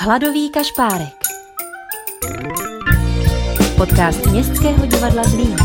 [0.00, 1.14] Hladový kašpárek.
[3.76, 5.56] Podcast Městského divadla Zlín.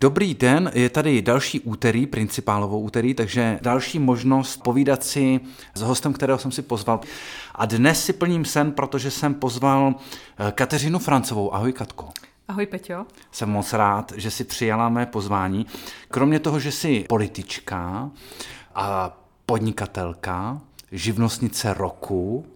[0.00, 5.40] Dobrý den, je tady další úterý, principálovou úterý, takže další možnost povídat si
[5.74, 7.00] s hostem, kterého jsem si pozval.
[7.54, 9.94] A dnes si plním sen, protože jsem pozval
[10.38, 11.54] eh, Kateřinu Francovou.
[11.54, 12.08] Ahoj Katko.
[12.48, 13.06] Ahoj Peťo.
[13.32, 15.66] Jsem moc rád, že si přijala mé pozvání.
[16.08, 18.10] Kromě toho, že jsi politička
[18.74, 19.16] a
[19.46, 20.60] podnikatelka,
[20.92, 22.46] živnostnice roku,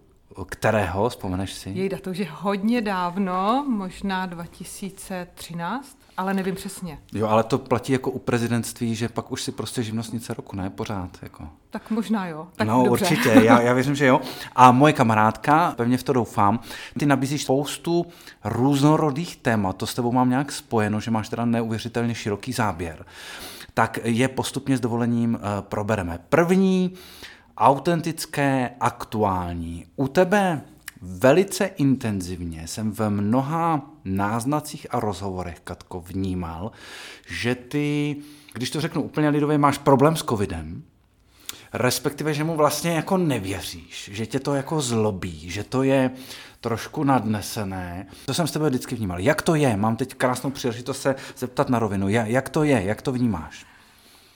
[0.45, 1.71] kterého, vzpomeneš si?
[1.71, 6.99] Jejda, to už je hodně dávno, možná 2013, ale nevím přesně.
[7.13, 10.71] Jo, ale to platí jako u prezidentství, že pak už si prostě živnostnice roku, ne?
[10.71, 11.11] Pořád.
[11.23, 11.49] Jako.
[11.71, 12.47] Tak možná jo.
[12.57, 13.05] Tak no dobře.
[13.05, 14.21] určitě, já, já věřím, že jo.
[14.57, 16.61] A moje kamarádka, pevně v to doufám,
[16.99, 18.07] ty nabízíš spoustu
[18.45, 23.05] různorodých témat, to s tebou mám nějak spojeno, že máš teda neuvěřitelně široký záběr.
[23.79, 26.19] Tak je postupně s dovolením uh, probereme.
[26.29, 26.95] První,
[27.59, 29.87] autentické, aktuální.
[29.97, 30.61] U tebe
[31.03, 36.73] velice intenzivně jsem ve mnoha náznacích a rozhovorech, Katko, vnímal,
[37.29, 38.17] že ty,
[38.53, 40.83] když to řeknu úplně lidově, máš problém s covidem,
[41.73, 46.11] respektive, že mu vlastně jako nevěříš, že tě to jako zlobí, že to je
[46.61, 48.07] trošku nadnesené.
[48.27, 49.19] To jsem s tebe vždycky vnímal.
[49.19, 49.77] Jak to je?
[49.77, 52.09] Mám teď krásnou příležitost se zeptat na rovinu.
[52.09, 52.83] Jak to je?
[52.83, 53.67] Jak to vnímáš?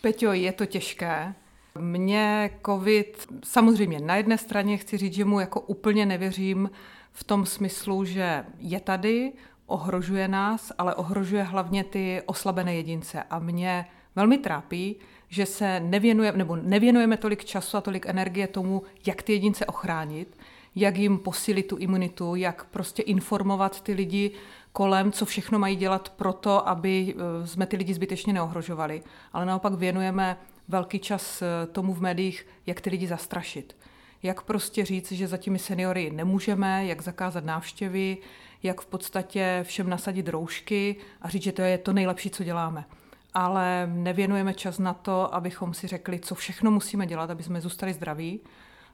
[0.01, 1.35] Peťo, je to těžké.
[1.79, 6.71] Mně covid, samozřejmě na jedné straně chci říct, že mu jako úplně nevěřím
[7.13, 9.33] v tom smyslu, že je tady,
[9.67, 13.23] ohrožuje nás, ale ohrožuje hlavně ty oslabené jedince.
[13.23, 14.97] A mě velmi trápí,
[15.29, 20.37] že se nevěnujeme, nebo nevěnujeme tolik času a tolik energie tomu, jak ty jedince ochránit,
[20.75, 24.31] jak jim posílit tu imunitu, jak prostě informovat ty lidi
[24.73, 29.03] kolem, co všechno mají dělat pro to, aby eh, jsme ty lidi zbytečně neohrožovali.
[29.33, 30.37] Ale naopak věnujeme
[30.69, 33.77] velký čas eh, tomu v médiích, jak ty lidi zastrašit.
[34.23, 38.19] Jak prostě říct, že za těmi seniory nemůžeme, jak zakázat návštěvy,
[38.63, 42.85] jak v podstatě všem nasadit roušky a říct, že to je to nejlepší, co děláme.
[43.35, 47.93] Ale nevěnujeme čas na to, abychom si řekli, co všechno musíme dělat, aby jsme zůstali
[47.93, 48.41] zdraví,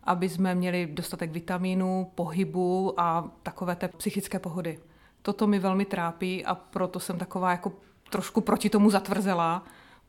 [0.05, 4.79] aby jsme měli dostatek vitamínů, pohybu a takové té psychické pohody.
[5.23, 7.73] Toto mi velmi trápí a proto jsem taková jako
[8.11, 9.65] trošku proti tomu zatvrzelá,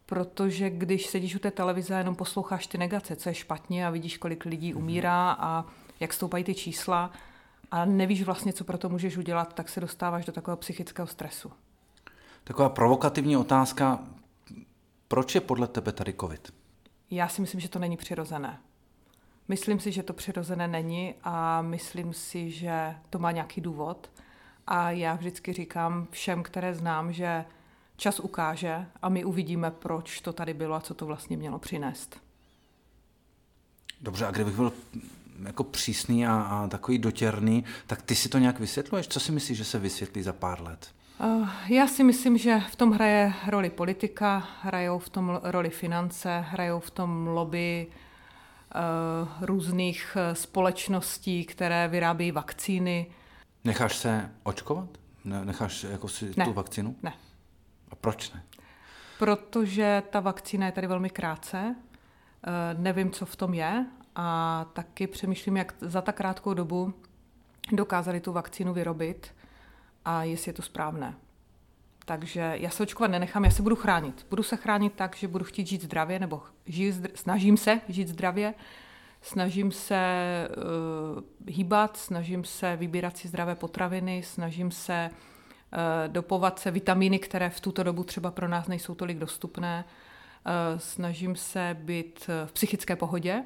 [0.06, 3.90] protože když sedíš u té televize a jenom posloucháš ty negace, co je špatně a
[3.90, 5.66] vidíš, kolik lidí umírá a
[6.00, 7.12] jak stoupají ty čísla
[7.72, 11.52] a nevíš vlastně, co pro to můžeš udělat, tak se dostáváš do takového psychického stresu.
[12.44, 14.00] Taková provokativní otázka,
[15.08, 16.54] proč je podle tebe tady covid?
[17.12, 18.60] Já si myslím, že to není přirozené.
[19.50, 24.10] Myslím si, že to přirozené není a myslím si, že to má nějaký důvod.
[24.68, 27.46] A já vždycky říkám všem, které znám, že
[27.98, 32.22] čas ukáže a my uvidíme, proč to tady bylo a co to vlastně mělo přinést.
[34.02, 34.74] Dobře, a kdybych byl
[35.46, 39.08] jako přísný a, a takový dotěrný, tak ty si to nějak vysvětluješ?
[39.08, 40.92] Co si myslíš, že se vysvětlí za pár let?
[41.20, 46.46] Uh, já si myslím, že v tom hraje roli politika, hrajou v tom roli finance,
[46.50, 47.88] hrajou v tom lobby
[49.42, 53.08] různých uh, společností, které vyrábí vakcíny.
[53.64, 54.90] Necháš se očkovat?
[55.26, 56.46] Ne, necháš jako si ne.
[56.46, 56.96] tu vakcínu?
[57.04, 57.14] Ne.
[57.92, 58.44] A proč ne?
[59.20, 61.76] Protože ta vakcína je tady velmi krátce.
[62.78, 63.86] Nevím, co v tom je
[64.16, 66.94] a taky přemýšlím, jak za tak krátkou dobu
[67.72, 69.36] dokázali tu vakcínu vyrobit
[70.06, 71.16] a jestli je to správné.
[72.10, 74.26] Takže já se očkovat nenechám, já se budu chránit.
[74.30, 78.54] Budu se chránit tak, že budu chtít žít zdravě, nebo žít, snažím se žít zdravě,
[79.22, 79.98] snažím se
[81.18, 87.50] uh, hýbat, snažím se vybírat si zdravé potraviny, snažím se uh, dopovat se vitamíny, které
[87.50, 89.86] v tuto dobu třeba pro nás nejsou tolik dostupné.
[89.86, 93.44] Uh, snažím se být v psychické pohodě,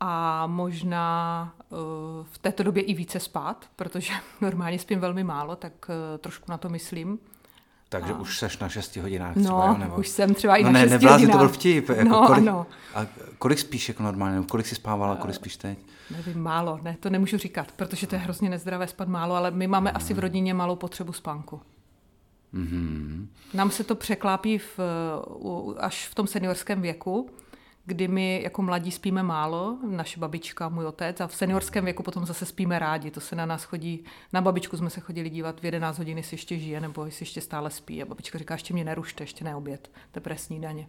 [0.00, 1.78] a možná uh,
[2.24, 6.58] v této době i více spát, protože normálně spím velmi málo, tak uh, trošku na
[6.58, 7.18] to myslím.
[7.92, 8.18] Takže a...
[8.18, 9.96] už seš na 6 hodinách no, třeba, nebo...
[9.96, 11.32] už jsem třeba i no na ne, 6 nebyla hodinách.
[11.32, 11.88] to byl vtip.
[11.88, 12.66] Jako no, kolik, ano.
[12.94, 13.06] A
[13.38, 14.46] kolik spíš jako normálně?
[14.46, 15.78] Kolik si spávala, kolik spíš teď?
[16.10, 19.66] Nevím, málo, ne, to nemůžu říkat, protože to je hrozně nezdravé spát málo, ale my
[19.66, 19.96] máme mm.
[19.96, 21.60] asi v rodině malou potřebu spánku.
[22.54, 23.26] Mm-hmm.
[23.54, 24.80] Nám se to překlápí v,
[25.78, 27.30] až v tom seniorském věku,
[27.90, 32.26] kdy my jako mladí spíme málo, naše babička, můj otec, a v seniorském věku potom
[32.26, 33.10] zase spíme rádi.
[33.10, 36.34] To se na nás chodí, na babičku jsme se chodili dívat v 11 hodin, jestli
[36.34, 38.02] ještě žije, nebo jestli ještě stále spí.
[38.02, 40.86] A babička říká, ještě mě nerušte, ještě neoběd, teprve snídaně.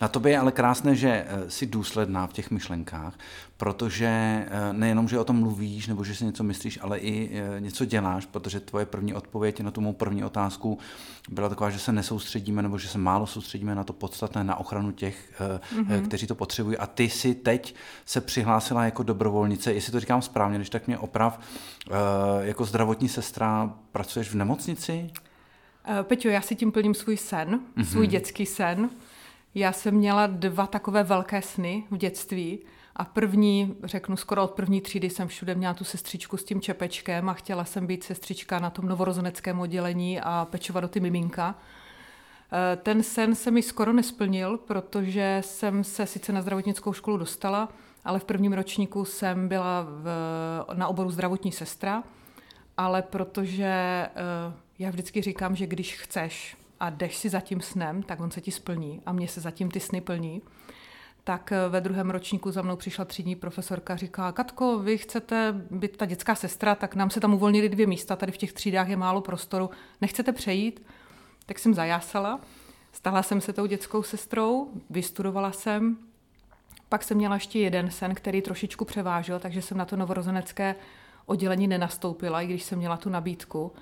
[0.00, 3.18] Na tobě je ale krásné, že eh, jsi důsledná v těch myšlenkách,
[3.56, 7.60] protože eh, nejenom, že o tom mluvíš nebo že si něco myslíš, ale i eh,
[7.60, 10.78] něco děláš, protože tvoje první odpověď na tomu první otázku
[11.30, 14.92] byla taková, že se nesoustředíme nebo že se málo soustředíme na to podstatné, na ochranu
[14.92, 15.32] těch,
[15.76, 16.06] mm-hmm.
[16.06, 16.76] kteří to potřebují.
[16.76, 17.74] A ty si teď
[18.04, 21.40] se přihlásila jako dobrovolnice, jestli to říkám správně, když tak mě oprav,
[22.40, 25.10] jako zdravotní sestra pracuješ v nemocnici?
[26.02, 27.84] Peťo, já si tím plním svůj sen, mm-hmm.
[27.84, 28.90] svůj dětský sen.
[29.58, 32.58] Já jsem měla dva takové velké sny v dětství.
[32.96, 37.28] A první, řeknu skoro od první třídy, jsem všude měla tu sestřičku s tím čepečkem
[37.28, 41.54] a chtěla jsem být sestřička na tom novorozeneckém oddělení a pečovat o ty miminka.
[42.52, 47.68] E, ten sen se mi skoro nesplnil, protože jsem se sice na zdravotnickou školu dostala,
[48.04, 50.08] ale v prvním ročníku jsem byla v,
[50.74, 52.02] na oboru zdravotní sestra,
[52.76, 54.10] ale protože e,
[54.78, 58.40] já vždycky říkám, že když chceš, a jdeš si za tím snem, tak on se
[58.40, 60.42] ti splní a mě se zatím ty sny plní.
[61.24, 65.54] Tak eh, ve druhém ročníku za mnou přišla třídní profesorka a říká, Katko, vy chcete
[65.70, 68.88] být ta dětská sestra, tak nám se tam uvolnili dvě místa, tady v těch třídách
[68.88, 69.70] je málo prostoru,
[70.00, 70.82] nechcete přejít?
[71.46, 72.40] Tak jsem zajásala,
[72.92, 75.96] stala jsem se tou dětskou sestrou, vystudovala jsem,
[76.88, 80.74] pak jsem měla ještě jeden sen, který trošičku převážil, takže jsem na to novorozenecké
[81.26, 83.72] oddělení nenastoupila, i když jsem měla tu nabídku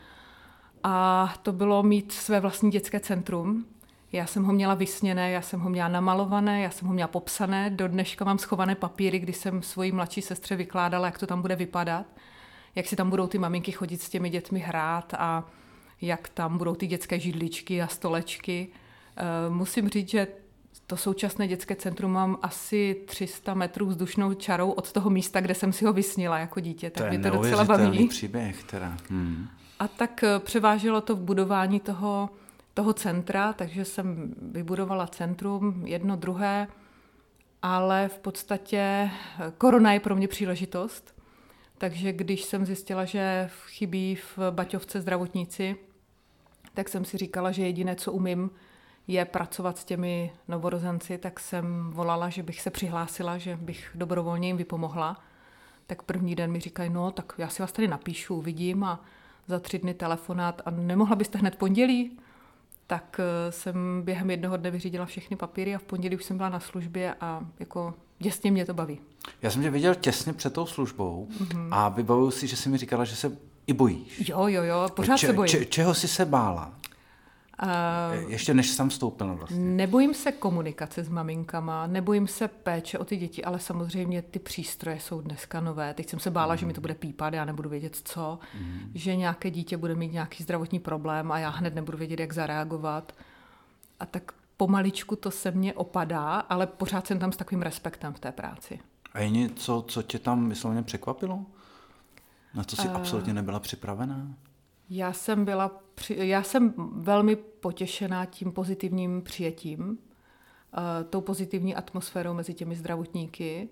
[0.84, 3.64] a to bylo mít své vlastní dětské centrum.
[4.12, 7.70] Já jsem ho měla vysněné, já jsem ho měla namalované, já jsem ho měla popsané.
[7.70, 11.56] Do dneška mám schované papíry, kdy jsem svojí mladší sestře vykládala, jak to tam bude
[11.56, 12.06] vypadat,
[12.74, 15.44] jak si tam budou ty maminky chodit s těmi dětmi hrát a
[16.00, 18.68] jak tam budou ty dětské židličky a stolečky.
[19.16, 20.26] Eh, musím říct, že
[20.86, 25.72] to současné dětské centrum mám asi 300 metrů vzdušnou čarou od toho místa, kde jsem
[25.72, 26.90] si ho vysnila jako dítě.
[26.90, 28.08] Tak to mě to docela baví.
[28.08, 28.96] příběh teda.
[29.10, 29.48] Hmm.
[29.84, 32.30] A tak eh, převáželo to v budování toho,
[32.74, 36.68] toho centra, takže jsem vybudovala centrum, jedno, druhé,
[37.62, 39.10] ale v podstatě eh,
[39.58, 41.14] korona je pro mě příležitost.
[41.78, 45.76] Takže když jsem zjistila, že chybí v Baťovce zdravotníci,
[46.74, 48.50] tak jsem si říkala, že jediné, co umím,
[49.06, 54.48] je pracovat s těmi novorozenci, tak jsem volala, že bych se přihlásila, že bych dobrovolně
[54.48, 55.24] jim vypomohla.
[55.86, 59.04] Tak první den mi říkají, no tak já si vás tady napíšu, uvidím a
[59.48, 62.18] za tři dny telefonát a nemohla byste hned pondělí?
[62.86, 66.48] Tak eh, jsem během jednoho dne vyřídila všechny papíry a v pondělí už jsem byla
[66.48, 68.98] na službě a jako děsně mě to baví.
[69.42, 71.68] Já jsem tě viděl těsně před tou službou mm-hmm.
[71.70, 73.32] a vybavuju si, že jsi mi říkala, že se
[73.66, 74.28] i bojíš.
[74.28, 75.48] Jo, jo, jo, pořád Če, se bojím.
[75.48, 76.72] Če, čeho jsi se bála?
[77.62, 79.58] Uh, Ještě než jsem vstoupil vlastně.
[79.58, 85.00] Nebojím se komunikace s maminkama, nebojím se péče o ty děti, ale samozřejmě ty přístroje
[85.00, 85.94] jsou dneska nové.
[85.94, 86.58] Teď jsem se bála, mm.
[86.58, 88.90] že mi to bude pípat, já nebudu vědět co, mm.
[88.94, 93.12] že nějaké dítě bude mít nějaký zdravotní problém a já hned nebudu vědět, jak zareagovat.
[94.00, 98.20] A tak pomaličku to se mně opadá, ale pořád jsem tam s takovým respektem v
[98.20, 98.80] té práci.
[99.12, 101.46] A je něco, co tě tam vysloveně překvapilo?
[102.54, 104.26] Na co jsi uh, absolutně nebyla připravená?
[104.90, 109.98] Já jsem byla, při, já jsem velmi potěšená tím pozitivním přijetím, uh,
[111.10, 113.68] tou pozitivní atmosférou mezi těmi zdravotníky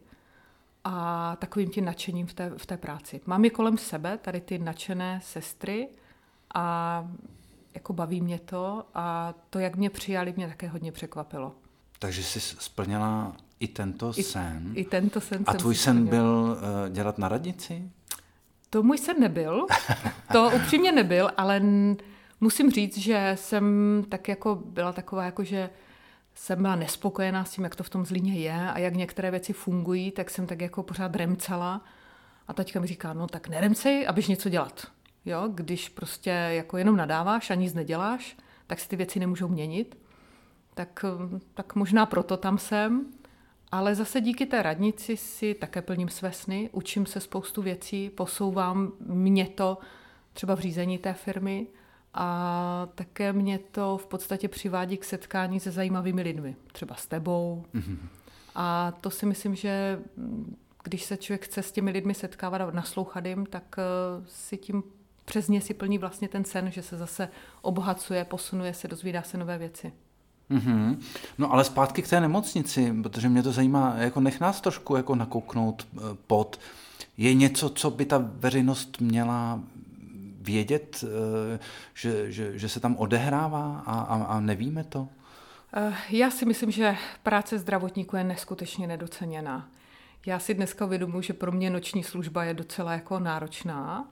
[0.85, 3.21] a takovým tím nadšením v té, v té práci.
[3.27, 5.89] Mám je kolem sebe, tady ty nadšené sestry
[6.55, 7.09] a
[7.75, 11.55] jako baví mě to a to, jak mě přijali, mě také hodně překvapilo.
[11.99, 14.73] Takže jsi splněla i tento I, sen.
[14.75, 17.91] I tento sen A tvůj sen byl uh, dělat na radnici?
[18.73, 19.67] To můj sen nebyl,
[20.33, 21.63] to upřímně nebyl, ale
[22.41, 23.65] musím říct, že jsem
[24.09, 25.71] tak jako byla taková, jako že
[26.35, 29.53] jsem byla nespokojená s tím, jak to v tom Zlíně je a jak některé věci
[29.53, 31.85] fungují, tak jsem tak jako pořád remcala.
[32.49, 34.87] A teďka mi říká, no tak neremcej, abyš něco dělat.
[35.25, 38.37] Jo, když prostě jako jenom nadáváš a nic neděláš,
[38.67, 39.99] tak si ty věci nemůžou měnit.
[40.75, 41.05] Tak,
[41.55, 43.07] tak možná proto tam jsem.
[43.73, 48.93] Ale zase díky té radnici si také plním své sny, učím se spoustu věcí, posouvám
[49.01, 49.79] mě to
[50.33, 51.67] třeba v řízení té firmy
[52.15, 57.65] a také mě to v podstatě přivádí k setkání se zajímavými lidmi, třeba s tebou.
[57.75, 57.99] Mm-hmm.
[58.55, 59.99] A to si myslím, že
[60.83, 63.83] když se člověk chce s těmi lidmi setkávat a naslouchat jim, tak eh,
[64.27, 64.83] si tím
[65.25, 67.29] přes ně si plní vlastně ten sen, že se zase
[67.63, 69.93] obohacuje, posunuje se, dozvídá se nové věci.
[70.53, 70.99] Mm-hmm.
[71.39, 75.15] No ale zpátky k té nemocnici, protože mě to zajímá, jako nech nás trošku jako
[75.15, 76.61] nakouknout eh, pod.
[77.17, 79.61] Je něco, co by ta veřejnost měla
[80.41, 81.59] vědět, eh,
[81.95, 85.09] že, že, že se tam odehrává a, a, a nevíme to?
[85.75, 89.69] Eh, já si myslím, že práce zdravotníků je neskutečně nedoceněná.
[90.27, 94.09] Já si dneska uvědomuji, že pro mě noční služba je docela jako náročná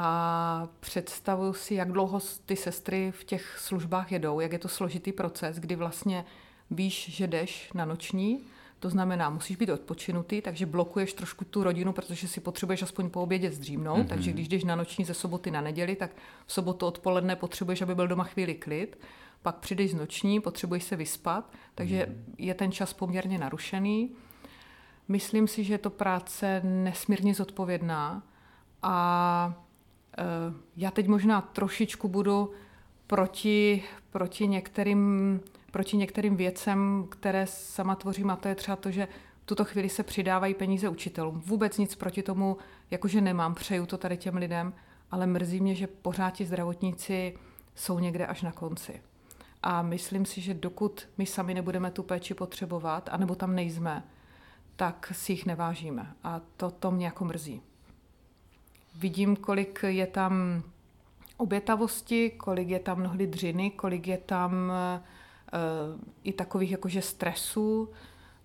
[0.00, 5.12] a představuju si, jak dlouho ty sestry v těch službách jedou, jak je to složitý
[5.12, 6.24] proces, kdy vlastně
[6.70, 8.40] víš, že jdeš na noční,
[8.78, 13.22] to znamená, musíš být odpočinutý, takže blokuješ trošku tu rodinu, protože si potřebuješ aspoň po
[13.22, 13.98] obědě zdřímnout.
[13.98, 14.08] Mm-hmm.
[14.08, 16.10] Takže když jdeš na noční ze soboty na neděli, tak
[16.46, 18.98] v sobotu odpoledne potřebuješ, aby byl doma chvíli klid.
[19.42, 22.34] Pak přijdeš z noční, potřebuješ se vyspat, takže mm-hmm.
[22.38, 24.10] je ten čas poměrně narušený.
[25.08, 28.22] Myslím si, že je to práce nesmírně zodpovědná
[28.82, 29.67] a
[30.76, 32.52] já teď možná trošičku budu
[33.06, 39.08] proti, proti některým proti některým věcem, které sama tvořím, a to je třeba to, že
[39.42, 41.42] v tuto chvíli se přidávají peníze učitelům.
[41.46, 42.56] Vůbec nic proti tomu,
[42.90, 44.74] jakože nemám, přeju to tady těm lidem,
[45.10, 47.38] ale mrzí mě, že pořád ti zdravotníci
[47.74, 49.02] jsou někde až na konci.
[49.62, 54.04] A myslím si, že dokud my sami nebudeme tu péči potřebovat, anebo tam nejsme,
[54.76, 56.12] tak si jich nevážíme.
[56.24, 57.62] A to, to mě jako mrzí.
[58.98, 60.62] Vidím, kolik je tam
[61.36, 64.72] obětavosti, kolik je tam mnohdy dřiny, kolik je tam
[66.24, 67.88] i takových jakože stresů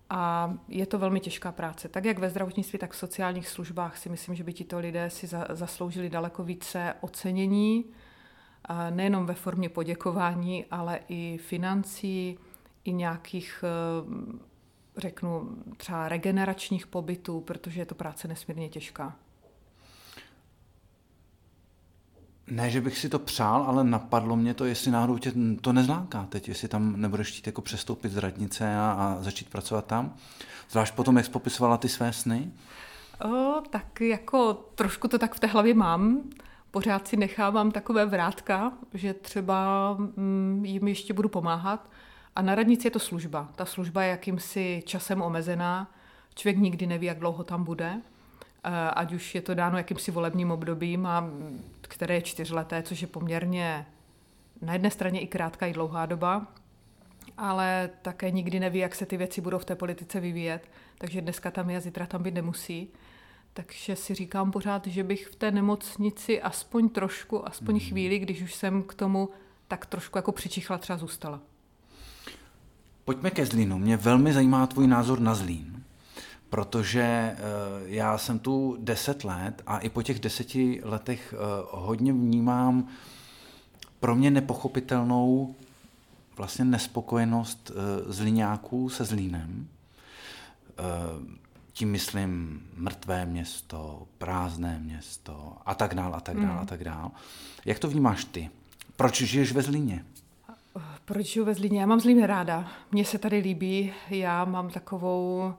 [0.09, 1.89] a je to velmi těžká práce.
[1.89, 5.27] Tak jak ve zdravotnictví, tak v sociálních službách si myslím, že by tito lidé si
[5.27, 7.85] za, zasloužili daleko více ocenění,
[8.89, 12.39] nejenom ve formě poděkování, ale i financí,
[12.83, 19.15] i nějakých, eh, řeknu, třeba regeneračních pobytů, protože je to práce nesmírně těžká.
[22.47, 25.31] Ne, že bych si to přál, ale napadlo mě to, jestli náhodou tě
[25.61, 29.85] to nezláká teď, jestli tam nebudeš chtít jako přestoupit z radnice a, a začít pracovat
[29.85, 30.13] tam.
[30.69, 32.51] Zvlášť potom, jak jsi popisovala ty své sny?
[33.25, 36.21] O, tak jako trošku to tak v té hlavě mám.
[36.71, 41.89] Pořád si nechávám takové vrátka, že třeba mm, jim ještě budu pomáhat.
[42.35, 43.49] A na radnici je to služba.
[43.55, 45.91] Ta služba je jakýmsi časem omezená.
[46.35, 48.01] Člověk nikdy neví, jak dlouho tam bude.
[48.65, 51.29] Eh, ať už je to dáno jakýmsi volebním obdobím, a,
[52.03, 53.85] které je čtyřleté, což je poměrně
[54.61, 56.47] na jedné straně i krátká, i dlouhá doba,
[57.37, 61.51] ale také nikdy neví, jak se ty věci budou v té politice vyvíjet, takže dneska
[61.51, 62.87] tam je a zítra tam být nemusí.
[63.53, 67.89] Takže si říkám pořád, že bych v té nemocnici aspoň trošku, aspoň hmm.
[67.89, 69.29] chvíli, když už jsem k tomu
[69.67, 71.39] tak trošku jako přičichla, třeba zůstala.
[73.05, 73.79] Pojďme ke Zlínu.
[73.79, 75.83] Mě velmi zajímá tvůj názor na Zlín
[76.53, 77.37] protože eh,
[77.85, 81.37] já jsem tu deset let a i po těch deseti letech eh,
[81.71, 82.87] hodně vnímám
[83.99, 85.55] pro mě nepochopitelnou
[86.37, 89.67] vlastně nespokojenost eh, zlíňáků se Zlínem.
[91.73, 96.59] Tím myslím mrtvé město, prázdné město a tak dál a tak dál mm.
[96.59, 97.11] a tak dál.
[97.65, 98.49] Jak to vnímáš ty?
[98.95, 100.05] Proč žiješ ve Zlíně?
[101.05, 101.79] Proč žiju ve Zlíně?
[101.79, 102.67] Já mám Zlín ráda.
[102.91, 103.93] Mně se tady líbí.
[104.09, 105.53] Já mám takovou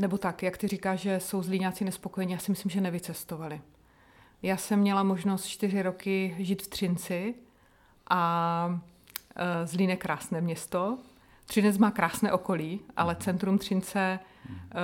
[0.00, 3.60] nebo tak, jak ty říkáš, že jsou zlíňáci nespokojení, já si myslím, že nevycestovali.
[4.42, 7.34] Já jsem měla možnost čtyři roky žít v Třinci
[8.10, 8.80] a
[9.36, 10.98] eh, Zlín je krásné město.
[11.46, 14.74] Třinec má krásné okolí, ale centrum Třince eh,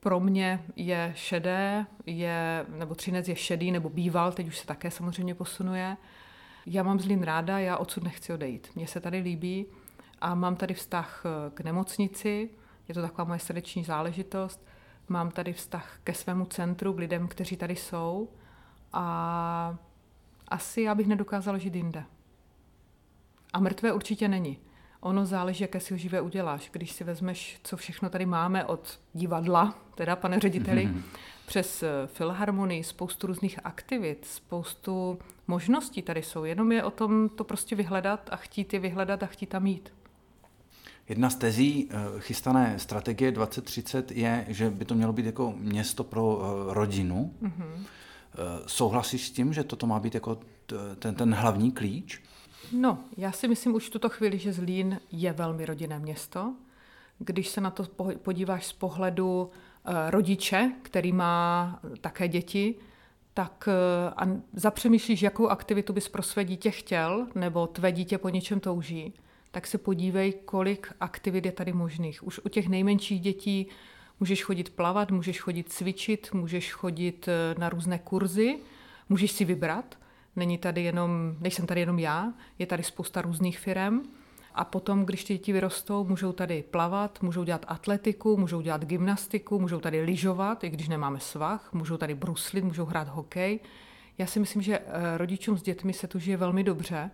[0.00, 4.90] pro mě je šedé, je, nebo Třinec je šedý, nebo býval, teď už se také
[4.90, 5.96] samozřejmě posunuje.
[6.66, 8.68] Já mám Zlín ráda, já odsud nechci odejít.
[8.74, 9.66] Mně se tady líbí
[10.20, 11.24] a mám tady vztah
[11.54, 12.50] k nemocnici,
[12.90, 14.66] je to taková moje srdeční záležitost.
[15.08, 18.28] Mám tady vztah ke svému centru, k lidem, kteří tady jsou
[18.92, 19.76] a
[20.48, 22.04] asi já bych nedokázala žít jinde.
[23.52, 24.58] A mrtvé určitě není.
[25.00, 26.70] Ono záleží, jaké si ho živé uděláš.
[26.72, 31.02] Když si vezmeš, co všechno tady máme od divadla, teda pane řediteli, mm-hmm.
[31.46, 36.44] přes eh, filharmonii, spoustu různých aktivit, spoustu možností tady jsou.
[36.44, 39.92] Jenom je o tom to prostě vyhledat a chtít je vyhledat a chtít tam jít.
[41.10, 46.04] Jedna z tezí eh, chystané strategie 2030 je, že by to mělo být jako město
[46.04, 47.34] pro eh, rodinu.
[47.42, 47.84] Mm-hmm.
[48.66, 50.38] Souhlasíš s tím, že toto má být jako
[50.98, 52.22] ten, ten hlavní klíč?
[52.72, 56.54] No, já si myslím už v tuto chvíli, že Zlín je velmi rodinné město.
[57.18, 57.84] Když se na to
[58.22, 59.50] podíváš z pohledu
[60.08, 62.74] rodiče, který má také děti,
[63.34, 63.68] tak
[64.16, 69.14] a zapřemýšlíš, jakou aktivitu bys pro své dítě chtěl, nebo tvé dítě po něčem touží,
[69.50, 72.26] tak se podívej, kolik aktivit je tady možných.
[72.26, 73.66] Už u těch nejmenších dětí
[74.20, 78.58] můžeš chodit plavat, můžeš chodit cvičit, můžeš chodit eh, na různé kurzy,
[79.08, 79.98] můžeš si vybrat.
[80.36, 84.00] Není tady jenom, nejsem tady jenom já, je tady spousta různých firm.
[84.54, 89.60] A potom, když ty děti vyrostou, můžou tady plavat, můžou dělat atletiku, můžou dělat gymnastiku,
[89.60, 93.60] můžou tady lyžovat, i když nemáme svah, můžou tady bruslit, můžou hrát hokej.
[94.18, 97.10] Já si myslím, že eh, rodičům s dětmi se tu žije velmi dobře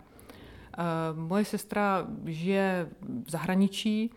[1.13, 2.89] moje sestra žije
[3.25, 4.11] v zahraničí,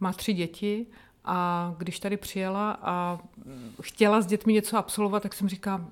[0.00, 0.86] má tři děti
[1.24, 3.18] a když tady přijela a
[3.82, 5.84] chtěla s dětmi něco absolvovat, tak jsem říkala,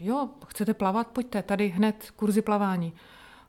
[0.00, 2.92] jo, chcete plavat, pojďte, tady hned kurzy plavání.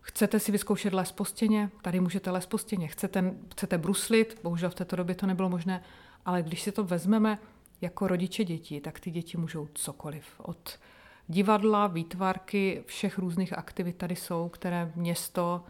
[0.01, 1.69] Chcete si vyzkoušet les po stěně?
[1.81, 2.88] Tady můžete les po stěně.
[2.88, 4.39] Chcete, chcete bruslit?
[4.43, 5.83] Bohužel v této době to nebylo možné.
[6.25, 7.39] Ale když si to vezmeme
[7.81, 10.25] jako rodiče dětí, tak ty děti můžou cokoliv.
[10.38, 10.79] Od
[11.27, 15.63] divadla, výtvarky, všech různých aktivit tady jsou, které město,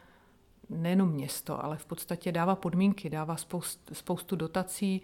[0.69, 5.01] nejenom město, ale v podstatě dává podmínky, dává spoustu, spoustu dotací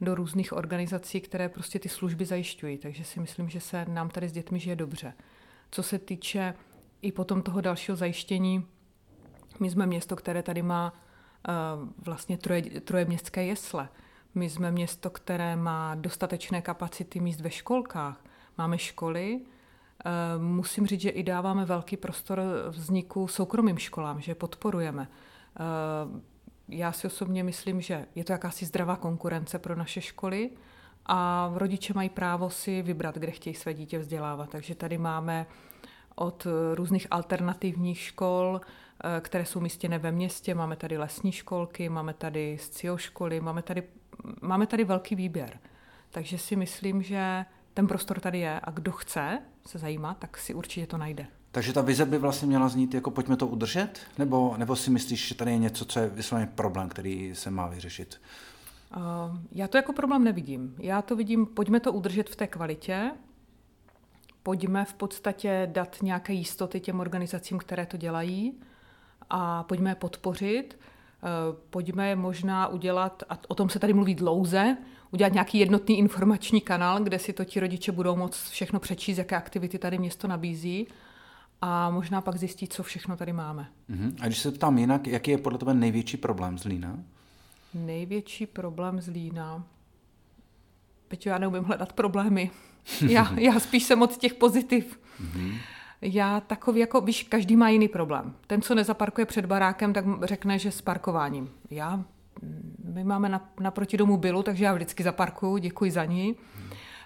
[0.00, 2.78] do různých organizací, které prostě ty služby zajišťují.
[2.78, 5.12] Takže si myslím, že se nám tady s dětmi žije dobře.
[5.70, 6.54] Co se týče
[7.02, 8.66] i potom toho dalšího zajištění,
[9.60, 13.88] my jsme město, které tady má uh, vlastně troje, troje městské jesle.
[14.34, 18.24] My jsme město, které má dostatečné kapacity míst ve školkách.
[18.58, 19.40] Máme školy,
[20.38, 25.08] musím říct, že i dáváme velký prostor vzniku soukromým školám, že podporujeme.
[25.60, 26.20] Uh,
[26.68, 30.50] já si osobně myslím, že je to jakási zdravá konkurence pro naše školy
[31.06, 34.50] a rodiče mají právo si vybrat, kde chtějí své dítě vzdělávat.
[34.50, 35.46] Takže tady máme
[36.14, 42.14] od různých alternativních škol, eh, které jsou místěné ve městě, máme tady lesní školky, máme
[42.14, 43.82] tady scio školy, máme tady,
[44.40, 45.58] máme tady velký výběr.
[46.10, 47.44] Takže si myslím, že
[47.76, 51.26] ten prostor tady je a kdo chce se zajímat, tak si určitě to najde.
[51.50, 54.00] Takže ta vize by vlastně měla znít jako pojďme to udržet?
[54.18, 57.66] Nebo, nebo si myslíš, že tady je něco, co je vysloveně problém, který se má
[57.66, 58.20] vyřešit?
[58.96, 59.02] Uh,
[59.52, 60.74] já to jako problém nevidím.
[60.78, 63.10] Já to vidím, pojďme to udržet v té kvalitě,
[64.42, 68.60] pojďme v podstatě dát nějaké jistoty těm organizacím, které to dělají
[69.30, 70.78] a pojďme je podpořit.
[71.22, 74.76] Uh, pojďme je možná udělat, a o tom se tady mluví dlouze,
[75.10, 79.36] udělat nějaký jednotný informační kanál, kde si to ti rodiče budou moct všechno přečíst, jaké
[79.36, 80.86] aktivity tady město nabízí
[81.62, 83.68] a možná pak zjistit, co všechno tady máme.
[83.90, 84.14] Uh-huh.
[84.20, 86.98] A když se ptám jinak, jaký je podle tebe největší problém z Lína?
[87.74, 89.64] Největší problém z Lína?
[91.08, 92.50] Peťo, já neumím hledat problémy.
[93.08, 95.00] Já, já spíš jsem od těch pozitiv.
[95.20, 95.58] Uh-huh.
[96.02, 98.34] Já takový, jako víš, každý má jiný problém.
[98.46, 101.50] Ten, co nezaparkuje před barákem, tak řekne, že s parkováním.
[101.70, 102.04] Já,
[102.84, 106.36] my máme naproti domu bylu, takže já vždycky zaparkuju, děkuji za ní.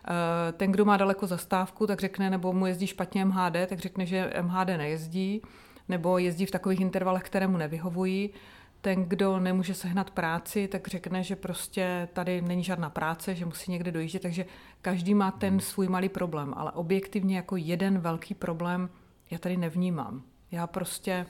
[0.05, 4.07] Eh, ten, kdo má daleko zastávku, tak řekne, nebo mu jezdí špatně MHD, tak řekne,
[4.07, 5.43] že MHD nejezdí,
[5.89, 8.31] nebo jezdí v takových intervalech, které mu nevyhovují.
[8.81, 13.71] Ten, kdo nemůže sehnat práci, tak řekne, že prostě tady není žádná práce, že musí
[13.71, 14.47] někde dojíždět, takže
[14.83, 18.89] každý má ten svůj malý problém, ale objektivně jako jeden velký problém
[19.31, 20.23] já tady nevnímám.
[20.51, 21.27] Já prostě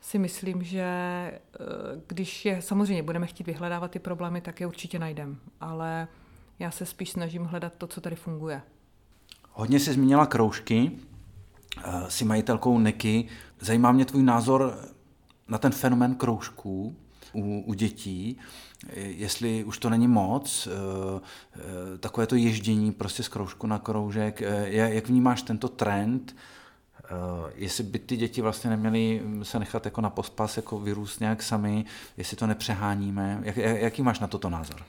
[0.00, 1.40] si myslím, že eh,
[2.06, 6.08] když je, samozřejmě budeme chtít vyhledávat ty problémy, tak je určitě najdem, ale
[6.58, 8.62] já se spíš snažím hledat to, co tady funguje.
[9.52, 10.92] Hodně jsi zmínila kroužky,
[11.84, 13.28] eh, jsi majitelkou Neky.
[13.60, 14.78] Zajímá mě tvůj názor
[15.48, 16.96] na ten fenomén kroužků
[17.32, 18.38] u, u dětí,
[18.96, 21.20] jestli už to není moc, eh,
[21.56, 26.36] eh, takové to ježdění prostě z kroužku na kroužek, jak vnímáš tento trend,
[27.54, 31.84] jestli by ty děti vlastně neměly se nechat jako na pospas, jako vyrůst nějak sami,
[32.16, 34.82] jestli to nepřeháníme, jak, jaký máš na toto názor?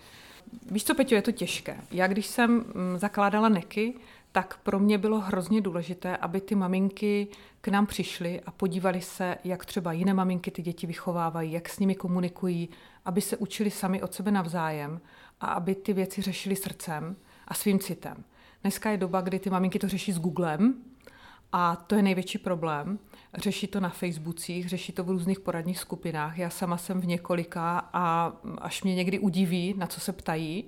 [0.71, 1.77] Víš co, Peťo, je to těžké.
[1.91, 2.63] Já když jsem mm,
[2.97, 3.93] zakládala Neky,
[4.31, 7.27] tak pro mě bylo hrozně důležité, aby ty maminky
[7.61, 11.79] k nám přišly a podívali se, jak třeba jiné maminky ty děti vychovávají, jak s
[11.79, 12.69] nimi komunikují,
[13.05, 15.01] aby se učili sami od sebe navzájem
[15.41, 17.15] a aby ty věci řešili srdcem
[17.47, 18.23] a svým citem.
[18.61, 20.75] Dneska je doba, kdy ty maminky to řeší s Googlem
[21.51, 22.99] a to je největší problém.
[23.33, 26.37] Řeší to na Facebookích, řeší to v různých poradních skupinách.
[26.37, 30.67] Já sama jsem v několika a až mě někdy udiví, na co se ptají.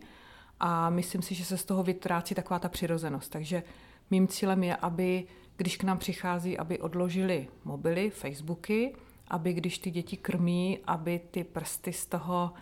[0.60, 3.32] A myslím si, že se z toho vytrácí taková ta přirozenost.
[3.32, 3.64] Takže
[4.12, 8.96] mým cílem je, aby když k nám přichází, aby odložili mobily, Facebooky,
[9.28, 12.54] aby když ty děti krmí, aby ty prsty z toho,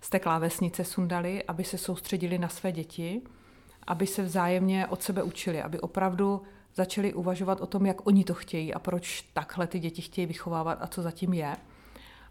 [0.00, 3.22] z té klávesnice sundali, aby se soustředili na své děti,
[3.86, 6.42] aby se vzájemně od sebe učili, aby opravdu
[6.76, 10.78] začali uvažovat o tom, jak oni to chtějí a proč takhle ty děti chtějí vychovávat
[10.80, 11.56] a co zatím je.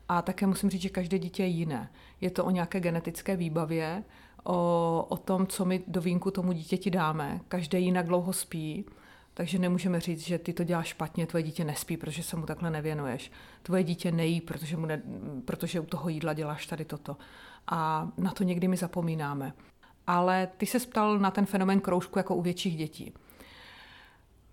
[0.10, 1.92] A také musím říct, že každé dítě je jiné.
[2.22, 4.04] Je to o nějaké genetické výbavě,
[4.44, 7.42] o, o tom, co my do vínku tomu dítěti dáme.
[7.48, 8.86] Každé jinak dlouho spí,
[9.34, 12.70] takže nemůžeme říct, že ty to děláš špatně, tvoje dítě nespí, protože se mu takhle
[12.72, 13.32] nevěnuješ.
[13.64, 15.02] Tvoje dítě nejí, protože, mu ne,
[15.46, 17.18] protože u toho jídla děláš tady toto.
[17.68, 19.54] A na to někdy my zapomínáme.
[20.08, 23.14] Ale ty se ptal na ten fenomén kroužku jako u větších dětí.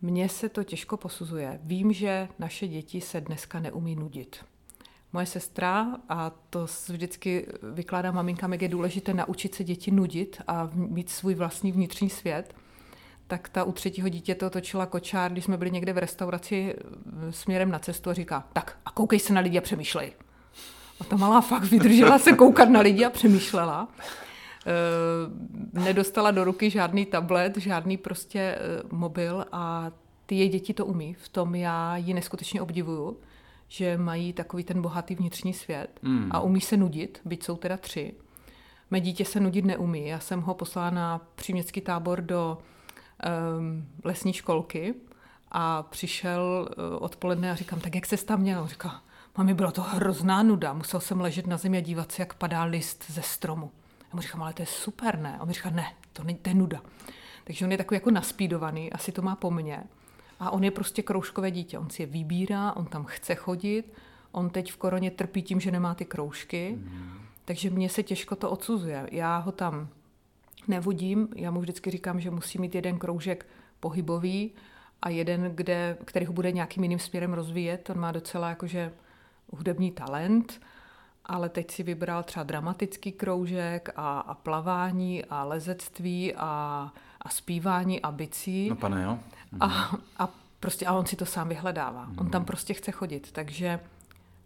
[0.03, 1.61] Mně se to těžko posuzuje.
[1.63, 4.45] Vím, že naše děti se dneska neumí nudit.
[5.13, 10.71] Moje sestra, a to vždycky vykládá maminkám, jak je důležité naučit se děti nudit a
[10.75, 12.55] mít svůj vlastní vnitřní svět,
[13.27, 17.33] tak ta u třetího dítě to točila kočár, když jsme byli někde v restauraci e,
[17.33, 20.13] směrem na cestu a říká, tak a koukej se na lidi a přemýšlej.
[21.01, 23.89] A ta malá fakt vydržela se koukat na lidi a přemýšlela.
[24.67, 29.91] Eh, nedostala do ruky žádný tablet, žádný prostě eh, mobil a
[30.27, 31.15] ty její děti to umí.
[31.15, 33.19] V tom já ji neskutečně obdivuju,
[33.69, 36.29] že mají takový ten bohatý vnitřní svět mm.
[36.31, 38.15] a umí se nudit, byť jsou teda tři.
[38.91, 40.07] Mé dítě se nudit neumí.
[40.07, 42.59] Já jsem ho poslala na příměstský tábor do
[43.59, 44.95] um, lesní školky
[45.51, 48.63] a přišel uh, odpoledne a říkám, tak jak se tam měl?
[48.63, 49.03] On říká,
[49.39, 52.65] mami, bylo to hrozná nuda, musel jsem ležet na zemi a dívat se, jak padá
[52.65, 53.71] list ze stromu.
[54.13, 55.37] Já mu říkám, ale to je super, ne?
[55.39, 56.83] A on mi říká, ne, to, ne, to je nuda.
[57.45, 59.85] Takže on je takový jako naspídovaný, asi to má po mně.
[60.41, 61.79] A on je prostě kroužkové dítě.
[61.79, 63.93] On si je vybírá, on tam chce chodit.
[64.33, 66.75] On teď v koroně trpí tím, že nemá ty kroužky.
[66.79, 67.13] Mm.
[67.45, 69.09] Takže mně se těžko to odsuzuje.
[69.13, 69.89] Já ho tam
[70.69, 71.29] nevodím.
[71.37, 73.47] Já mu vždycky říkám, že musí mít jeden kroužek
[73.81, 74.51] pohybový
[75.03, 77.91] a jeden, kde, který ho bude nějakým jiným směrem rozvíjet.
[77.91, 78.93] On má docela jakože
[79.53, 80.61] hudební talent,
[81.27, 88.03] ale teď si vybral třeba dramatický kroužek a, a plavání a lezectví a, a zpívání
[88.03, 88.69] a bicí.
[88.69, 89.19] No pane, jo.
[89.61, 90.29] A, a
[90.61, 92.09] prostě a on si to sám vyhledává.
[92.19, 93.81] On tam prostě chce chodit, takže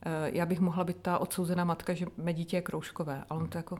[0.02, 3.48] eh, já bych mohla být ta odsouzená matka, že mé dítě je kroužkové, ale on
[3.48, 3.78] to jako,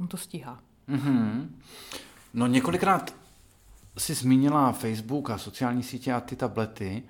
[0.00, 0.58] on to stíhá.
[0.88, 1.48] Mm-hmm.
[2.34, 3.14] No několikrát
[3.98, 7.02] si zmínila Facebook a sociální sítě a ty tablety.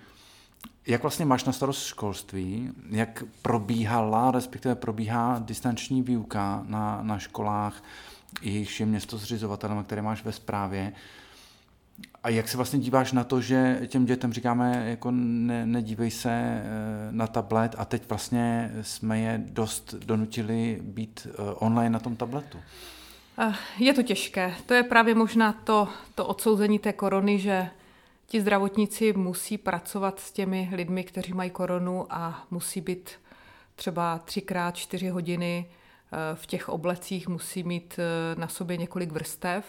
[0.87, 2.71] Jak vlastně máš na starost školství?
[2.91, 7.83] Jak probíhala, respektive probíhá distanční výuka na, na školách,
[8.43, 10.93] jejichž je město zřizovatelem, které máš ve správě?
[12.23, 16.31] A jak se vlastně díváš na to, že těm dětem říkáme, jako ne, nedívej se
[16.33, 16.63] eh,
[17.11, 22.59] na tablet a teď vlastně jsme je dost donutili být eh, online na tom tabletu?
[23.39, 24.55] Eh, je to těžké.
[24.67, 27.71] To je právě možná to, to odsouzení té korony, že
[28.31, 33.11] ti zdravotníci musí pracovat s těmi lidmi, kteří mají koronu a musí být
[33.75, 35.71] třeba třikrát čtyři hodiny
[36.35, 38.01] v těch oblecích, musí mít
[38.37, 39.65] na sobě několik vrstev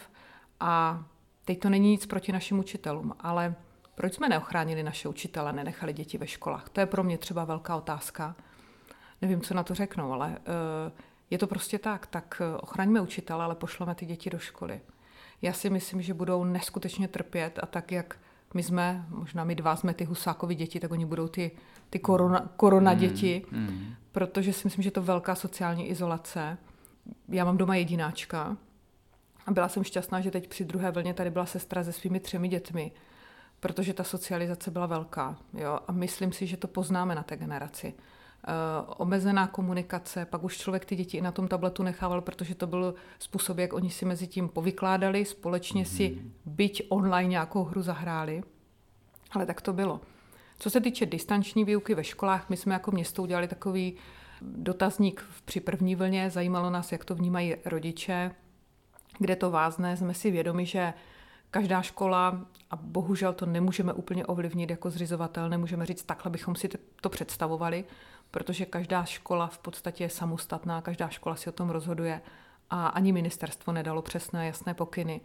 [0.59, 1.03] a
[1.49, 3.55] Teď to není nic proti našim učitelům, ale
[3.95, 6.69] proč jsme neochránili naše učitele, nenechali děti ve školách?
[6.69, 8.35] To je pro mě třeba velká otázka.
[9.21, 10.91] Nevím, co na to řeknou, ale eh,
[11.29, 12.07] je to prostě tak.
[12.07, 14.81] Tak eh, ochraňme učitele, ale pošleme ty děti do školy.
[15.41, 18.17] Já si myslím, že budou neskutečně trpět a tak, jak
[18.53, 21.51] my jsme, možná my dva jsme ty husákovi děti, tak oni budou ty,
[21.89, 23.93] ty korona, korona mm, děti, mm.
[24.11, 26.57] protože si myslím, že to velká sociální izolace.
[27.27, 28.57] Já mám doma jedináčka,
[29.49, 32.47] a byla jsem šťastná, že teď při druhé vlně tady byla sestra se svými třemi
[32.47, 32.91] dětmi,
[33.59, 35.37] protože ta socializace byla velká.
[35.53, 35.79] Jo?
[35.87, 37.93] A myslím si, že to poznáme na té generaci.
[38.47, 42.67] Uh, omezená komunikace, pak už člověk ty děti i na tom tabletu nechával, protože to
[42.67, 45.95] byl způsob, jak oni si mezi tím povykládali, společně mm-hmm.
[45.95, 46.33] si mhm.
[46.45, 48.43] byť online nějakou hru zahráli.
[49.31, 50.01] Ale tak to bylo.
[50.59, 53.95] Co se týče distanční výuky ve školách, my jsme jako město udělali takový
[54.41, 58.31] dotazník při první vlně, zajímalo nás, jak to vnímají rodiče,
[59.19, 60.93] kde to vázne, jsme si vědomi, že
[61.51, 66.69] každá škola, a bohužel to nemůžeme úplně ovlivnit jako zřizovatel, nemůžeme říct, takhle bychom si
[67.01, 67.85] to představovali,
[68.31, 72.21] protože každá škola v podstatě je samostatná, každá škola si o tom rozhoduje
[72.69, 75.21] a ani ministerstvo nedalo přesné jasné pokyny.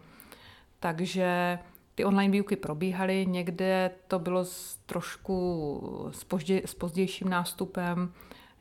[0.80, 1.58] Takže
[1.94, 8.12] ty online výuky probíhaly, někde to bylo s trošku s, pozdě, s pozdějším nástupem,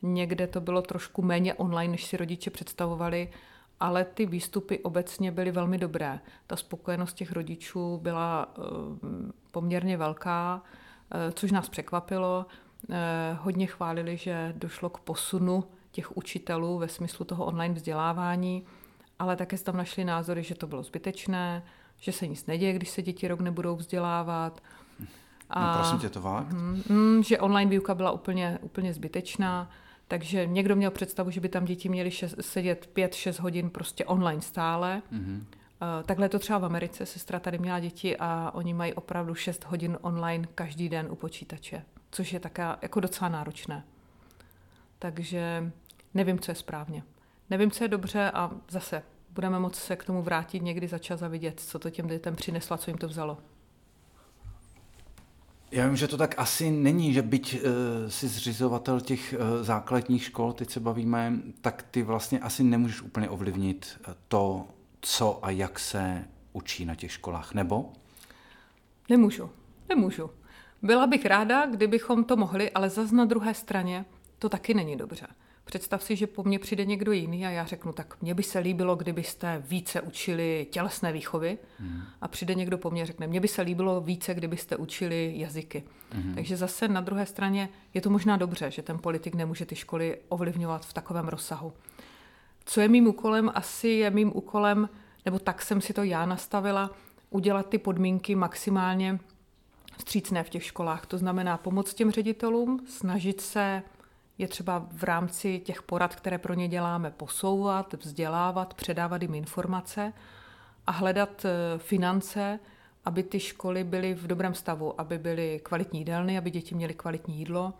[0.02, 3.30] někde to bylo trošku méně online, než si rodiče představovali,
[3.80, 6.20] ale ty výstupy obecně byly velmi dobré.
[6.46, 8.62] Ta spokojenost těch rodičů byla eh,
[9.50, 10.62] poměrně velká,
[11.10, 12.46] eh, což nás překvapilo.
[12.90, 18.64] Eh, hodně chválili, že došlo k posunu těch učitelů ve smyslu toho online vzdělávání,
[19.18, 21.62] ale také tam našli názory, že to bylo zbytečné,
[22.00, 24.62] že se nic neděje, když se děti rok nebudou vzdělávat.
[25.50, 26.52] A, no prosím tě, to fakt?
[26.52, 29.70] Mm, mm, že online výuka byla úplně, úplně zbytečná.
[30.08, 34.42] Takže někdo měl představu, že by tam děti měly šest, sedět 5-6 hodin prostě online
[34.42, 35.02] stále.
[35.12, 35.44] Mm-hmm.
[36.06, 37.06] Takhle je to třeba v Americe.
[37.06, 41.82] Sestra tady měla děti a oni mají opravdu 6 hodin online každý den u počítače,
[42.14, 43.84] což je také jako docela náročné.
[44.98, 45.72] Takže
[46.14, 47.02] nevím, co je správně.
[47.50, 51.22] Nevím, co je dobře a zase budeme moci se k tomu vrátit někdy za čas
[51.22, 53.38] a vidět, co to těm dětem přineslo co jim to vzalo.
[55.70, 57.60] Já vím, že to tak asi není, že byť uh,
[58.08, 63.28] si zřizovatel těch uh, základních škol, teď se bavíme, tak ty vlastně asi nemůžeš úplně
[63.28, 64.68] ovlivnit eh, to,
[65.00, 67.92] co a jak se učí na těch školách, nebo?
[69.08, 69.50] Nemůžu,
[69.88, 70.30] nemůžu.
[70.84, 74.04] Byla bych ráda, kdybychom to mohli, ale zase na druhé straně
[74.38, 75.26] to taky není dobře.
[75.64, 78.58] Představ si, že po mně přijde někdo jiný a já řeknu, tak mně by se
[78.58, 81.58] líbilo, kdybyste více učili tělesné výchovy.
[81.80, 82.02] Mm.
[82.20, 85.84] A přijde někdo po mně a řekne, mně by se líbilo více, kdybyste učili jazyky.
[86.14, 86.34] Mm.
[86.34, 90.18] Takže zase na druhé straně je to možná dobře, že ten politik nemůže ty školy
[90.28, 91.72] ovlivňovat v takovém rozsahu.
[92.64, 93.50] Co je mým úkolem?
[93.54, 94.88] Asi je mým úkolem,
[95.24, 96.90] nebo tak jsem si to já nastavila,
[97.30, 99.18] udělat ty podmínky maximálně
[99.98, 101.06] vstřícné v těch školách.
[101.06, 103.82] To znamená pomoct těm ředitelům, snažit se
[104.38, 110.12] je třeba v rámci těch porad, které pro ně děláme, posouvat, vzdělávat, předávat jim informace
[110.86, 112.58] a hledat eh, finance,
[113.04, 117.38] aby ty školy byly v dobrém stavu, aby byly kvalitní jídelny, aby děti měly kvalitní
[117.38, 117.74] jídlo,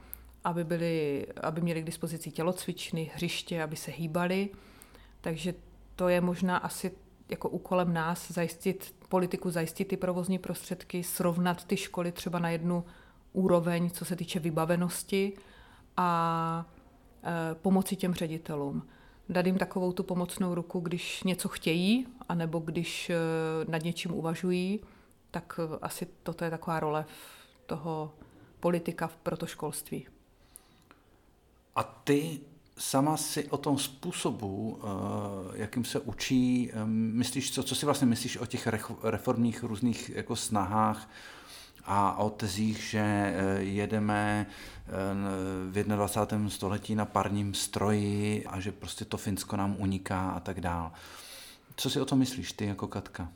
[0.45, 4.49] aby, byly, aby měli k dispozici tělocvičny, hřiště, aby se hýbali.
[5.21, 5.55] Takže
[5.97, 6.93] to je možná asi
[7.35, 12.85] jako úkolem nás zajistit politiku, zajistit ty provozní prostředky, srovnat ty školy třeba na jednu
[13.33, 15.33] úroveň, co se týče vybavenosti
[15.97, 16.67] a
[17.23, 18.87] e, pomoci těm ředitelům.
[19.29, 23.17] Dát jim takovou tu pomocnou ruku, když něco chtějí, anebo když e,
[23.69, 24.81] nad něčím uvažují,
[25.31, 27.05] tak e, asi toto je taková role
[27.67, 28.13] toho
[28.61, 30.07] politika pro to školství.
[31.77, 32.41] A ty
[32.77, 34.81] sama si o tom způsobu,
[35.55, 38.69] jakým se učí, myslíš, co, co si vlastně myslíš o těch
[39.03, 41.09] reformních různých jako snahách
[41.85, 44.47] a o tezích, že eh, jedeme
[44.87, 46.51] eh, v 21.
[46.51, 50.93] století na parním stroji a že prostě to Finsko nám uniká a tak dál.
[51.77, 53.33] Co si o tom myslíš ty jako Katka?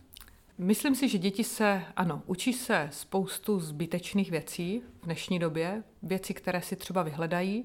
[0.58, 6.34] Myslím si, že děti se, ano, učí se spoustu zbytečných věcí v dnešní době, věci,
[6.34, 7.64] které si třeba vyhledají,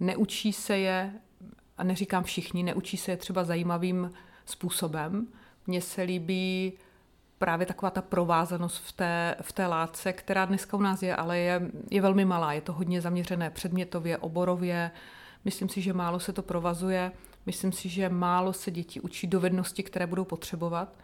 [0.00, 1.12] neučí se je,
[1.78, 4.12] a neříkám všichni, neučí se je třeba zajímavým
[4.46, 5.26] způsobem.
[5.66, 6.72] Mně se líbí
[7.38, 11.38] právě taková ta provázanost v té, v té látce, která dneska u nás je, ale
[11.38, 12.52] je, je velmi malá.
[12.52, 14.90] Je to hodně zaměřené předmětově, oborově.
[15.44, 17.12] Myslím si, že málo se to provazuje.
[17.46, 20.98] Myslím si, že málo se děti učí dovednosti, které budou potřebovat.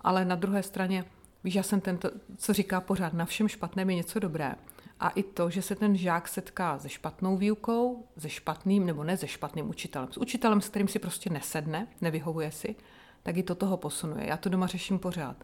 [0.00, 1.04] Ale na druhé straně,
[1.44, 4.54] víš, já jsem tento, co říká pořád, na všem špatném je něco dobré.
[5.00, 9.16] A i to, že se ten žák setká se špatnou výukou, se špatným, nebo ne
[9.16, 12.76] se špatným učitelem, s učitelem, s kterým si prostě nesedne, nevyhovuje si,
[13.22, 14.26] tak i to toho posunuje.
[14.26, 15.36] Já to doma řeším pořád.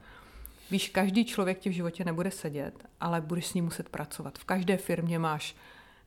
[0.71, 4.39] Víš, každý člověk ti v životě nebude sedět, ale budeš s ním muset pracovat.
[4.39, 5.57] V každé firmě máš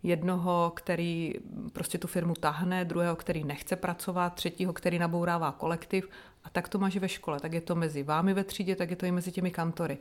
[0.03, 1.33] jednoho, který
[1.73, 6.09] prostě tu firmu tahne, druhého, který nechce pracovat, třetího, který nabourává kolektiv
[6.43, 7.39] a tak to máš ve škole.
[7.39, 9.97] Tak je to mezi vámi ve třídě, tak je to i mezi těmi kantory.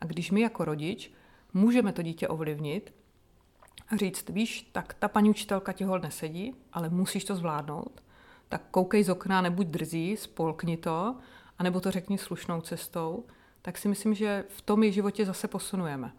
[0.00, 1.10] A když my jako rodič
[1.56, 2.94] můžeme to dítě ovlivnit
[3.88, 8.02] a říct, víš, tak ta paní učitelka ti hol nesedí, ale musíš to zvládnout,
[8.48, 11.16] tak koukej z okna, nebuď drzí, spolkni to,
[11.58, 13.24] anebo to řekni slušnou cestou,
[13.62, 16.12] tak si myslím, že v tom i životě zase posunujeme.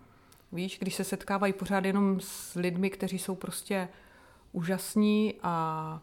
[0.52, 3.90] Víš, když se setkávají pořád jenom s lidmi, kteří jsou prostě
[4.52, 6.02] úžasní a,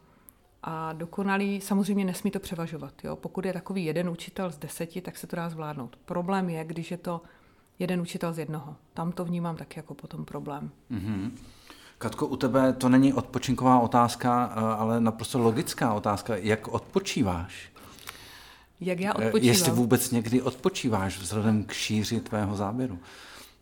[0.62, 3.04] a dokonalí, samozřejmě nesmí to převažovat.
[3.04, 3.16] Jo?
[3.16, 5.96] Pokud je takový jeden učitel z deseti, tak se to dá zvládnout.
[5.96, 7.22] Problém je, když je to
[7.78, 8.76] jeden učitel z jednoho.
[8.94, 10.70] Tam to vnímám taky jako potom problém.
[10.90, 11.30] Mm-hmm.
[11.98, 16.36] Katko, u tebe to není odpočinková otázka, ale naprosto logická otázka.
[16.36, 17.70] Jak odpočíváš?
[18.80, 19.42] Jak já odpočívám?
[19.42, 22.98] Jestli vůbec někdy odpočíváš vzhledem k šíři tvého záběru.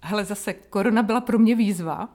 [0.00, 2.08] Hele, zase korona byla pro mě výzva,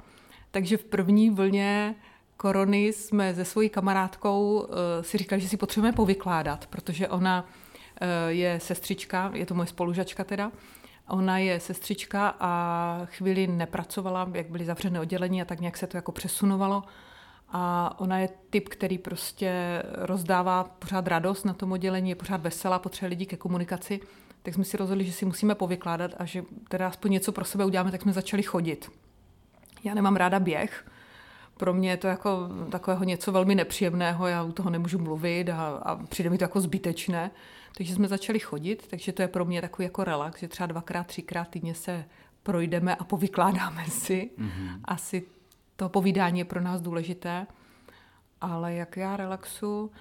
[0.51, 1.95] takže v první vlně
[2.37, 4.67] korony jsme se svojí kamarádkou uh,
[5.01, 10.23] si říkali, že si potřebujeme povykládat, protože ona uh, je sestřička, je to moje spolužačka
[10.23, 10.51] teda,
[11.07, 15.97] Ona je sestřička a chvíli nepracovala, jak byly zavřené oddělení a tak nějak se to
[15.97, 16.83] jako přesunovalo.
[17.49, 22.79] A ona je typ, který prostě rozdává pořád radost na tom oddělení, je pořád veselá,
[22.79, 23.99] potřebuje lidi ke komunikaci.
[24.43, 27.65] Tak jsme si rozhodli, že si musíme povykládat a že teda aspoň něco pro sebe
[27.65, 28.91] uděláme, tak jsme začali chodit.
[29.83, 30.85] Já nemám ráda běh,
[31.57, 35.67] pro mě je to jako takového něco velmi nepříjemného, já u toho nemůžu mluvit a,
[35.67, 37.31] a přijde mi to jako zbytečné.
[37.77, 41.07] Takže jsme začali chodit, takže to je pro mě takový jako relax, že třeba dvakrát,
[41.07, 42.05] třikrát týdně se
[42.43, 44.31] projdeme a povykládáme si.
[44.37, 44.79] Mm-hmm.
[44.85, 45.27] Asi
[45.75, 47.47] to povídání je pro nás důležité.
[48.41, 49.91] Ale jak já relaxu,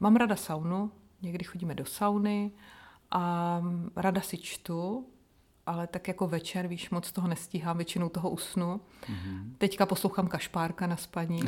[0.00, 2.50] mám rada saunu, někdy chodíme do sauny
[3.10, 3.62] a
[3.96, 5.06] rada si čtu,
[5.70, 8.80] ale tak jako večer, víš, moc toho nestíhám, většinou toho usnu.
[9.02, 9.52] Mm-hmm.
[9.58, 11.42] Teďka poslouchám kašpárka na spaní.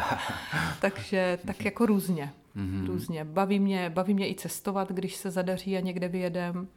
[0.80, 2.32] Takže tak jako různě.
[2.56, 2.86] Mm-hmm.
[2.86, 3.24] Různě.
[3.24, 6.68] Baví mě, baví mě i cestovat, když se zadaří a někde vyjedem.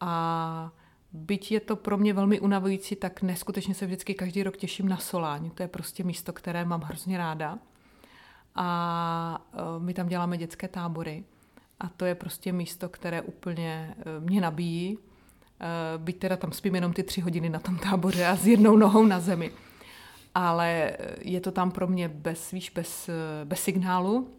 [0.00, 0.72] A
[1.12, 4.96] byť je to pro mě velmi unavující, tak neskutečně se vždycky každý rok těším na
[4.96, 5.50] Soláň.
[5.50, 7.58] To je prostě místo, které mám hrozně ráda.
[8.54, 11.24] A e, my tam děláme dětské tábory.
[11.80, 14.98] A to je prostě místo, které úplně e, mě nabíjí.
[15.60, 18.76] E, byť teda tam spím jenom ty tři hodiny na tom táboře a s jednou
[18.76, 19.52] nohou na zemi.
[20.34, 23.10] Ale je to tam pro mě bez, víš, bez,
[23.44, 24.30] bez signálu,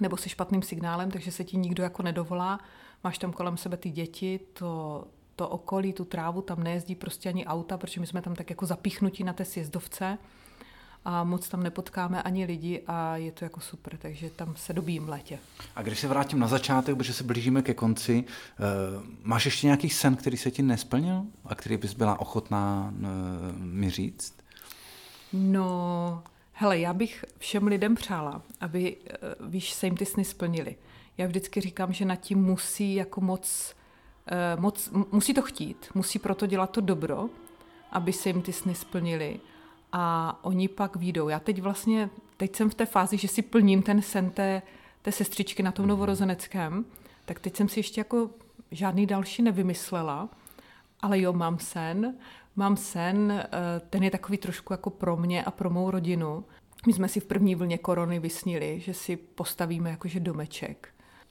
[0.00, 2.60] nebo se špatným signálem, takže se ti nikdo jako nedovolá.
[3.04, 5.04] Máš tam kolem sebe ty děti, to,
[5.36, 8.66] to okolí, tu trávu, tam nejezdí prostě ani auta, protože my jsme tam tak jako
[8.66, 10.18] zapíchnutí na té sjezdovce
[11.06, 15.04] a moc tam nepotkáme ani lidi a je to jako super, takže tam se dobím
[15.04, 15.38] v létě.
[15.76, 18.62] A když se vrátím na začátek, protože se blížíme ke konci, eh,
[19.22, 23.04] máš ještě nějaký sen, který se ti nesplnil a který bys byla ochotná eh,
[23.58, 24.34] mi říct?
[25.32, 30.76] No, Hele, já bych všem lidem přála, aby, eh, víš, se jim ty sny splnili.
[31.18, 33.74] Já vždycky říkám, že nad tím musí jako moc,
[34.58, 37.28] moc musí to chtít, musí proto dělat to dobro,
[37.92, 39.40] aby se jim ty sny splnili
[39.92, 41.28] a oni pak výjdou.
[41.28, 44.62] Já teď vlastně, teď jsem v té fázi, že si plním ten sen té,
[45.02, 45.90] té sestřičky na tom mhm.
[45.90, 46.84] novorozeneckém,
[47.24, 48.30] tak teď jsem si ještě jako
[48.70, 50.28] žádný další nevymyslela,
[51.00, 52.14] ale jo, mám sen,
[52.56, 56.44] mám sen, eh, ten je takový trošku jako pro mě a pro mou rodinu.
[56.86, 60.88] My jsme si v první vlně korony vysnili, že si postavíme jakože domeček.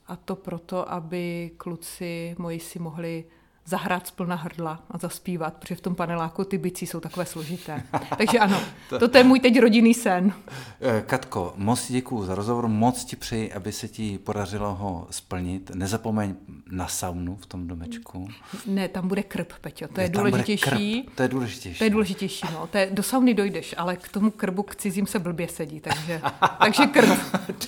[0.07, 3.25] A to proto, aby kluci moji si mohli
[3.65, 7.83] zahrát z plna hrdla a zaspívat, protože v tom paneláku ty bicí jsou takové složité.
[8.17, 10.33] Takže ano, to, to je můj teď rodinný sen.
[10.81, 15.71] Eh, Katko, moc děkuji za rozhovor, moc ti přeji, aby se ti podařilo ho splnit.
[15.73, 16.35] Nezapomeň
[16.71, 18.27] na saunu v tom domečku.
[18.65, 21.03] Ne, tam bude krb, Peťo, to je, je důležitější.
[21.03, 21.77] Krb, to je důležitější.
[21.77, 22.67] To je důležitější, no.
[22.67, 26.21] To je, do sauny dojdeš, ale k tomu krbu k cizím se blbě sedí, takže,
[26.59, 27.19] takže krb.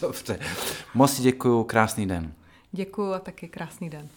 [0.01, 0.39] Dobře,
[0.93, 2.33] moc děkuji, krásný den.
[2.71, 4.07] Děkuji a taky krásný den.